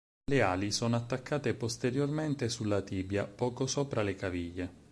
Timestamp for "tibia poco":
2.81-3.67